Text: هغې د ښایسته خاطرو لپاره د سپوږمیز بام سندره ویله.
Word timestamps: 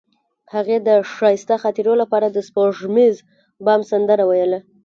هغې 0.53 0.77
د 0.87 0.89
ښایسته 1.13 1.55
خاطرو 1.63 1.93
لپاره 2.01 2.27
د 2.29 2.37
سپوږمیز 2.47 3.15
بام 3.65 3.81
سندره 3.91 4.23
ویله. 4.27 4.59